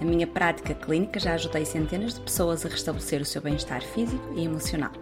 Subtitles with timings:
[0.00, 4.32] Na minha prática clínica já ajudei centenas de pessoas a restabelecer o seu bem-estar físico
[4.34, 4.92] e emocional.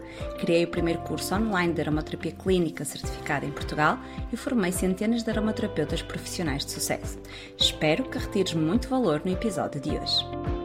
[0.40, 3.96] Criei o primeiro curso online de aromaterapia clínica certificado em Portugal
[4.32, 7.18] e formei centenas de aromaterapeutas profissionais de sucesso.
[7.56, 10.57] Espero que retires muito valor no episódio de hoje.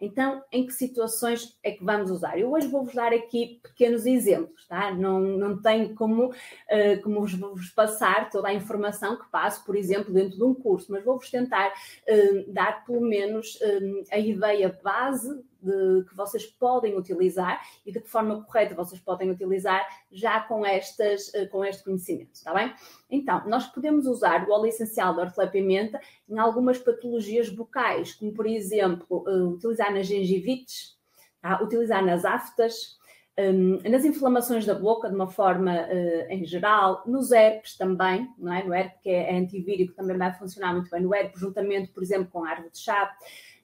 [0.00, 2.38] Então, em que situações é que vamos usar?
[2.38, 4.92] Eu hoje vou-vos dar aqui pequenos exemplos, tá?
[4.94, 10.14] Não, não tenho como, uh, como vos passar toda a informação que passo, por exemplo,
[10.14, 15.44] dentro de um curso, mas vou-vos tentar uh, dar pelo menos uh, a ideia base
[15.60, 20.64] de, que vocês podem utilizar e de que forma correta vocês podem utilizar já com,
[20.64, 22.72] estas, eh, com este conhecimento, está bem?
[23.10, 28.46] Então, nós podemos usar o óleo essencial de hortelã-pimenta em algumas patologias bucais, como por
[28.46, 30.96] exemplo, eh, utilizar nas gengivites,
[31.40, 31.62] tá?
[31.62, 32.98] utilizar nas aftas,
[33.38, 38.52] um, nas inflamações da boca, de uma forma uh, em geral, nos herpes também, não
[38.52, 38.64] é?
[38.64, 42.28] No herpes que é antivírico, também vai funcionar muito bem no herpes, juntamente, por exemplo,
[42.32, 43.14] com a árvore de chá.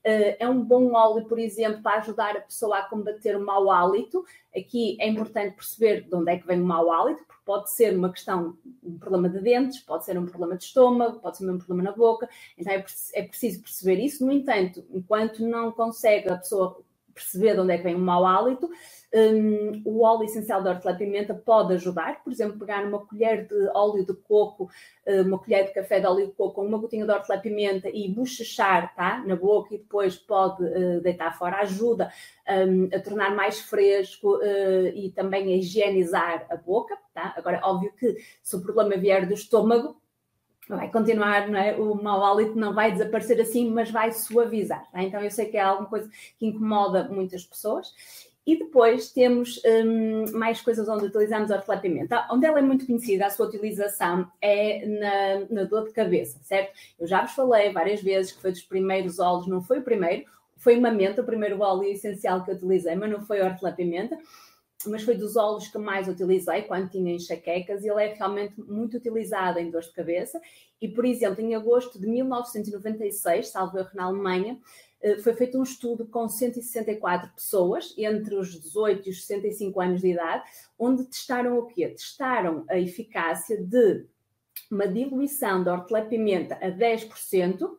[0.07, 3.71] Uh, é um bom óleo, por exemplo, para ajudar a pessoa a combater o mau
[3.71, 4.23] hálito.
[4.55, 7.97] Aqui é importante perceber de onde é que vem o mau hálito, porque pode ser
[7.97, 11.57] uma questão, um problema de dentes, pode ser um problema de estômago, pode ser um
[11.57, 12.29] problema na boca.
[12.59, 14.27] Então é, é preciso perceber isso.
[14.27, 16.83] No entanto, enquanto não consegue a pessoa
[17.15, 18.69] perceber de onde é que vem o mau hálito,
[19.15, 24.05] um, o óleo essencial de hortelã-pimenta pode ajudar, por exemplo, pegar uma colher de óleo
[24.05, 24.69] de coco,
[25.07, 28.09] hum, uma colher de café de óleo de coco com uma gotinha de hortelã-pimenta e
[28.09, 32.13] bochechar tá, na boca e depois pode uh, deitar fora, ajuda
[32.49, 36.99] um, a tornar mais fresco uh, e também a higienizar a boca.
[37.15, 37.35] Tá?
[37.37, 39.97] Agora, óbvio que se o problema vier do estômago,
[40.69, 41.77] vai continuar, é?
[41.77, 44.91] o mau hálito não vai desaparecer assim, mas vai suavizar.
[44.91, 45.03] Tá?
[45.03, 47.93] Então, eu sei que é alguma coisa que incomoda muitas pessoas
[48.47, 52.27] e depois temos um, mais coisas onde utilizamos a hortelã-pimenta.
[52.31, 56.73] Onde ela é muito conhecida, a sua utilização é na, na, dor de cabeça, certo?
[56.99, 60.25] Eu já vos falei várias vezes que foi dos primeiros óleos, não foi o primeiro,
[60.57, 64.19] foi uma menta, o primeiro óleo essencial que eu utilizei, mas não foi hortelã-pimenta,
[64.91, 68.97] mas foi dos óleos que mais utilizei quando tinha enxaquecas e ele é realmente muito
[68.97, 70.41] utilizado em dores de cabeça.
[70.81, 74.59] E, por exemplo, em agosto de 1996, salvo erro na Alemanha,
[75.01, 80.01] eh, foi feito um estudo com 164 pessoas, entre os 18 e os 65 anos
[80.01, 80.45] de idade,
[80.79, 81.89] onde testaram o quê?
[81.89, 84.07] Testaram a eficácia de
[84.71, 87.77] uma diluição de hortelã-pimenta a 10%,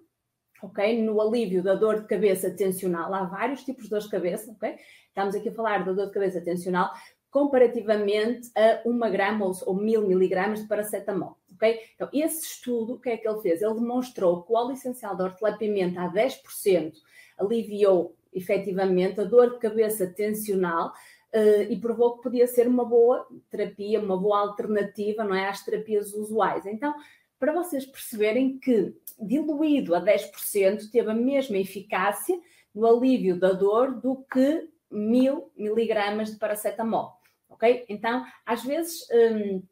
[0.61, 1.01] ok?
[1.01, 3.13] No alívio da dor de cabeça tensional.
[3.13, 4.75] Há vários tipos de dor de cabeça, ok?
[5.07, 6.91] Estamos aqui a falar da dor de cabeça tensional
[7.35, 11.37] comparativamente a 1 grama ou, 1000 miligramas de paracetamol.
[11.53, 11.81] ok?
[11.93, 13.61] Então, esse estudo, o que é que ele fez?
[13.61, 16.93] Ele demonstrou que o óleo essencial de hortelã-pimenta a 10%
[17.37, 20.93] aliviou efetivamente a dor de cabeça tensional
[21.33, 25.63] uh, e provou que podia ser uma boa terapia, uma boa alternativa não é, às
[25.63, 26.65] terapias usuais.
[26.65, 26.93] Então,
[27.39, 32.39] para vocês perceberem que diluído a 10% teve a mesma eficácia
[32.73, 37.13] no alívio da dor do que mil miligramas de paracetamol,
[37.49, 37.85] ok?
[37.89, 39.63] Então, às vezes, hum,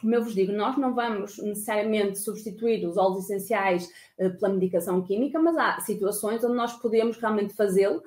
[0.00, 5.02] como eu vos digo, nós não vamos necessariamente substituir os óleos essenciais uh, pela medicação
[5.02, 8.02] química, mas há situações onde nós podemos realmente fazê-lo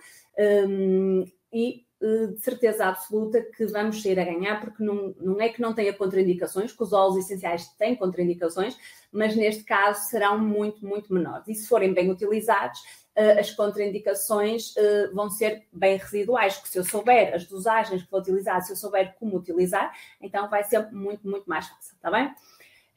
[0.68, 5.62] um, e de certeza absoluta que vamos sair a ganhar, porque não, não é que
[5.62, 8.78] não tenha contraindicações, que os óleos essenciais têm contraindicações,
[9.12, 11.48] mas neste caso serão muito, muito menores.
[11.48, 12.80] E se forem bem utilizados,
[13.16, 14.74] uh, as contraindicações
[15.14, 18.76] vão ser bem residuais, porque se eu souber as dosagens que vou utilizar, se eu
[18.76, 22.34] souber como utilizar, então vai ser muito, muito mais fácil, está bem?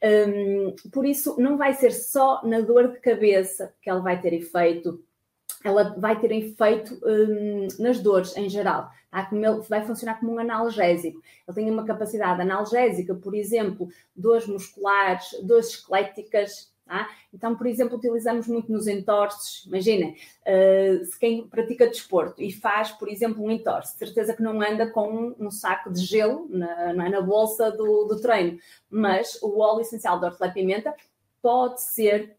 [0.01, 4.33] Um, por isso, não vai ser só na dor de cabeça que ela vai ter
[4.33, 5.03] efeito,
[5.63, 8.89] ela vai ter efeito um, nas dores em geral.
[9.11, 9.25] Tá?
[9.25, 11.21] Como ele vai funcionar como um analgésico.
[11.47, 17.07] Ele tem uma capacidade analgésica, por exemplo, dores musculares, dores esqueléticas, Tá?
[17.31, 19.63] Então, por exemplo, utilizamos muito nos entorces.
[19.67, 24.59] Imaginem, uh, se quem pratica desporto e faz, por exemplo, um entorce, certeza que não
[24.59, 28.57] anda com um, um saco de gelo na, é, na bolsa do, do, treino,
[28.89, 30.95] mas o óleo essencial de hortelã-pimenta
[31.43, 32.35] pode ser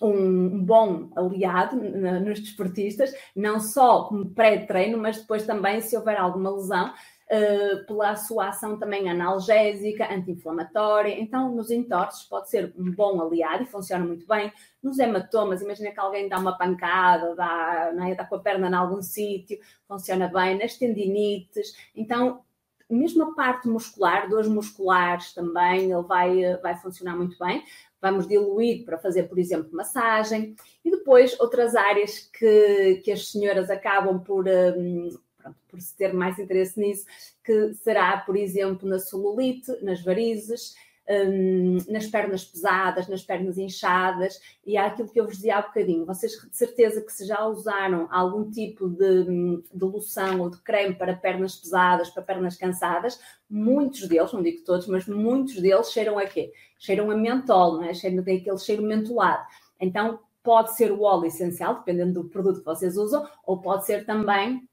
[0.00, 6.50] um bom aliado nos desportistas, não só como pré-treino, mas depois também se houver alguma
[6.50, 6.92] lesão,
[7.28, 11.20] uh, pela sua ação também analgésica, anti-inflamatória.
[11.20, 14.52] Então, nos entorces pode ser um bom aliado e funciona muito bem.
[14.82, 18.14] Nos hematomas, imagina que alguém dá uma pancada, dá, é?
[18.14, 20.58] dá com a perna em algum sítio, funciona bem.
[20.58, 22.42] Nas tendinites, então
[22.90, 27.62] mesmo a parte muscular, dores musculares também, ele vai, vai funcionar muito bem.
[28.00, 30.54] Vamos diluir para fazer, por exemplo, massagem.
[30.84, 36.38] E depois outras áreas que, que as senhoras acabam por, um, pronto, por ter mais
[36.38, 37.04] interesse nisso,
[37.42, 40.74] que será, por exemplo, na celulite, nas varizes,
[41.08, 45.62] um, nas pernas pesadas, nas pernas inchadas, e há aquilo que eu vos dizia há
[45.62, 46.04] bocadinho.
[46.04, 49.24] Vocês de certeza que se já usaram algum tipo de,
[49.72, 53.18] de loção ou de creme para pernas pesadas, para pernas cansadas,
[53.48, 56.52] muitos deles, não digo todos, mas muitos deles cheiram a quê?
[56.78, 57.94] Cheiram a mentol, não é?
[57.94, 59.44] Cheiram daquele cheiro mentolado.
[59.80, 64.04] Então, pode ser o óleo essencial, dependendo do produto que vocês usam, ou pode ser
[64.04, 64.68] também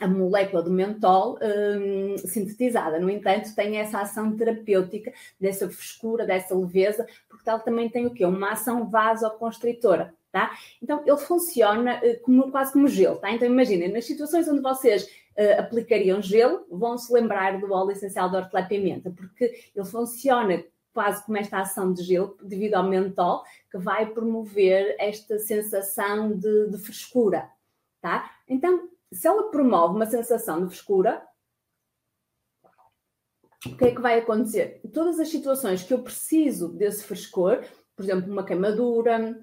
[0.00, 2.98] a molécula do mentol um, sintetizada.
[2.98, 8.12] No entanto, tem essa ação terapêutica, dessa frescura, dessa leveza, porque ela também tem o
[8.12, 8.24] quê?
[8.24, 10.14] Uma ação vasoconstritora.
[10.30, 10.50] Tá?
[10.82, 13.16] Então, ele funciona uh, como, quase como gelo.
[13.16, 13.30] Tá?
[13.30, 18.28] Então, imaginem, nas situações onde vocês uh, aplicariam gelo, vão se lembrar do óleo essencial
[18.28, 20.62] de hortelã-pimenta, porque ele funciona
[20.92, 26.70] quase como esta ação de gelo, devido ao mentol, que vai promover esta sensação de,
[26.70, 27.48] de frescura.
[28.02, 28.30] Tá?
[28.46, 31.22] Então, se ela promove uma sensação de frescura,
[33.64, 34.80] o que é que vai acontecer?
[34.92, 37.64] Todas as situações que eu preciso desse frescor,
[37.96, 39.36] por exemplo, uma queimadura,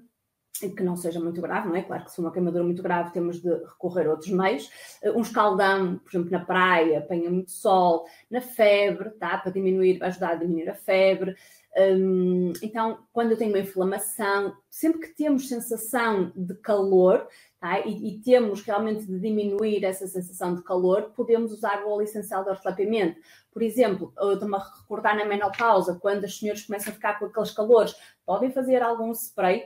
[0.60, 1.82] que não seja muito grave, não é?
[1.82, 4.70] Claro que se for uma queimadura muito grave temos de recorrer a outros meios.
[5.02, 9.36] Uh, um escaldão, por exemplo, na praia, apanha muito sol, na febre, tá?
[9.38, 11.34] Para diminuir, ajudar a diminuir a febre.
[11.76, 17.26] Um, então, quando eu tenho uma inflamação, sempre que temos sensação de calor,
[17.58, 17.80] tá?
[17.80, 22.44] e, e, temos realmente de diminuir essa sensação de calor, podemos usar o óleo essencial
[22.44, 23.18] de hortelã-pimenta.
[23.52, 27.26] Por exemplo, eu estou-me a recordar na menopausa, quando as senhoras começam a ficar com
[27.26, 27.94] aqueles calores,
[28.24, 29.64] podem fazer algum spray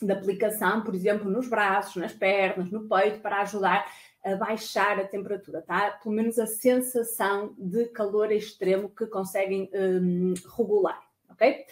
[0.00, 3.86] de aplicação, por exemplo, nos braços, nas pernas, no peito, para ajudar
[4.24, 5.90] a baixar a temperatura, tá?
[6.02, 11.00] Pelo menos a sensação de calor extremo que conseguem um, regular,
[11.34, 11.64] ok?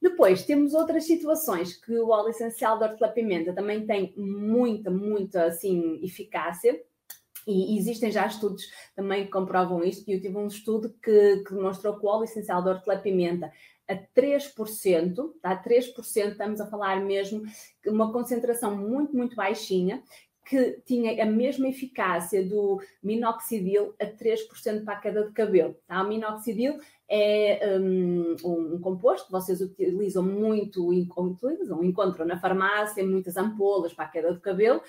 [0.00, 5.98] Depois temos outras situações que o óleo essencial de hortelã-pimenta também tem muita, muita assim
[6.02, 6.80] eficácia.
[7.46, 8.64] E existem já estudos
[8.94, 10.08] também que comprovam isto.
[10.08, 13.50] E eu tive um estudo que, que demonstrou que o óleo essencial de hortelã-pimenta
[13.88, 15.62] a 3%, tá?
[15.62, 17.42] 3% estamos a falar mesmo
[17.86, 20.02] uma concentração muito, muito baixinha,
[20.48, 25.76] que tinha a mesma eficácia do minoxidil a 3% para a queda de cabelo.
[25.88, 26.02] Tá?
[26.02, 26.78] O minoxidil
[27.08, 34.04] é um, um, composto que vocês utilizam muito, utilizam, encontram na farmácia, muitas ampolas para
[34.04, 34.80] a queda de cabelo,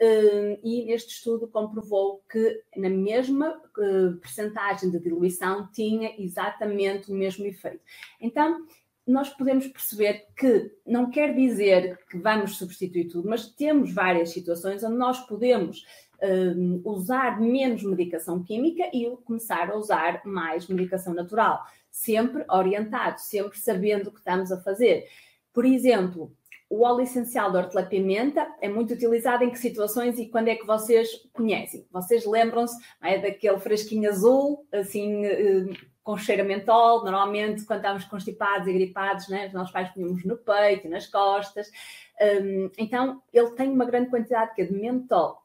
[0.00, 7.14] um, e neste estudo comprovou que na mesma uh, percentagem de diluição tinha exatamente o
[7.14, 7.80] mesmo efeito.
[8.20, 8.66] Então,
[9.06, 14.82] nós podemos perceber que não quer dizer que vamos substituir tudo, mas temos várias situações
[14.82, 15.84] onde nós podemos
[16.22, 23.58] um, usar menos medicação química e começar a usar mais medicação natural, sempre orientado, sempre
[23.58, 25.06] sabendo o que estamos a fazer.
[25.52, 26.32] Por exemplo,
[26.68, 30.66] o óleo essencial de hortelã-pimenta é muito utilizado em que situações e quando é que
[30.66, 31.86] vocês conhecem?
[31.92, 35.72] Vocês lembram-se é, daquele fresquinho azul, assim hum,
[36.06, 40.24] com cheiro a mentol, normalmente quando estávamos constipados e gripados, né, os nossos pais punhamos
[40.24, 41.68] no peito nas costas.
[42.22, 45.42] Um, então, ele tem uma grande quantidade de mentol.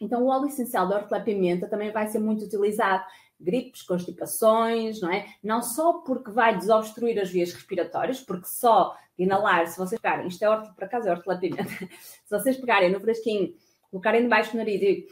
[0.00, 3.04] Então, o óleo essencial da hortelã-pimenta também vai ser muito utilizado
[3.38, 5.24] gripes, constipações, não é?
[5.40, 10.26] Não só porque vai desobstruir as vias respiratórias, porque só de inalar, se vocês pegarem,
[10.26, 11.64] isto é hortelã, por acaso é hortelã-pimenta,
[12.26, 13.54] se vocês pegarem no fresquinho,
[13.88, 15.06] colocarem debaixo do nariz e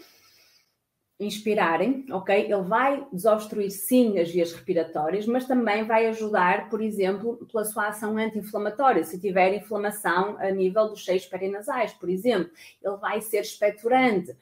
[1.21, 2.35] inspirarem, ok?
[2.35, 7.89] Ele vai desobstruir sim as vias respiratórias, mas também vai ajudar, por exemplo, pela sua
[7.89, 9.05] ação anti-inflamatória.
[9.05, 12.51] Se tiver inflamação a nível dos seios perinasais, por exemplo,
[12.83, 14.35] ele vai ser expectorante.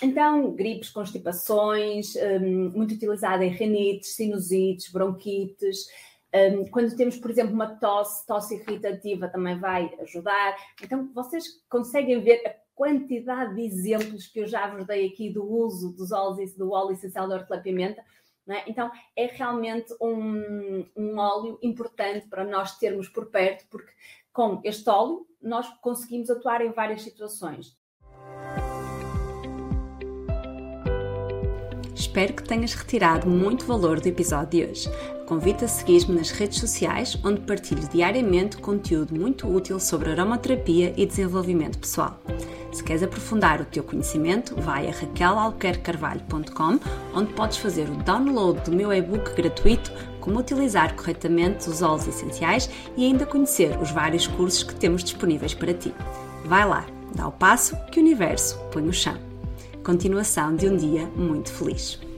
[0.00, 5.86] Então, gripes, constipações, um, muito utilizada em rinites, sinusites, bronquites.
[6.34, 10.56] Um, quando temos, por exemplo, uma tosse, tosse irritativa também vai ajudar.
[10.82, 15.48] Então, vocês conseguem ver a quantidade de exemplos que eu já vos dei aqui do
[15.48, 18.02] uso dos óleos do óleo essencial de hortelã-pimenta.
[18.48, 18.68] É?
[18.68, 23.92] Então, é realmente um, um óleo importante para nós termos por perto, porque
[24.32, 27.78] com este óleo nós conseguimos atuar em várias situações.
[31.94, 34.88] Espero que tenhas retirado muito valor do episódio de hoje.
[35.28, 41.06] Convido a seguir-me nas redes sociais, onde partilho diariamente conteúdo muito útil sobre aromaterapia e
[41.06, 42.20] desenvolvimento pessoal.
[42.72, 46.80] Se queres aprofundar o teu conhecimento, vai a raquelalquercarvalho.com,
[47.14, 52.70] onde podes fazer o download do meu e-book gratuito Como utilizar corretamente os óleos essenciais
[52.96, 55.92] e ainda conhecer os vários cursos que temos disponíveis para ti.
[56.46, 59.18] Vai lá, dá o passo que o universo põe no chão.
[59.84, 62.11] Continuação de um dia muito feliz.